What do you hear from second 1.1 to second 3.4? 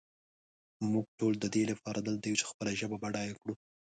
ټول ددې لپاره دلته یو چې خپله ژبه بډایه